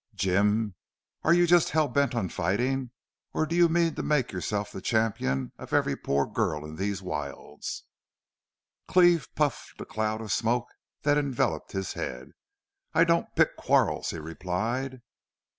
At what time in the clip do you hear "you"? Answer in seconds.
1.31-1.45, 3.55-3.69